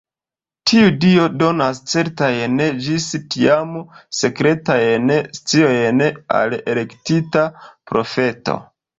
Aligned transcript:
Tiu 0.69 0.85
Dio 1.01 1.23
donas 1.41 1.81
certajn 1.89 2.55
ĝis 2.85 3.03
tiam 3.35 3.75
sekretajn 4.19 5.13
sciojn 5.41 6.01
al 6.39 6.57
elektita 6.73 7.45
profeto. 7.93 8.57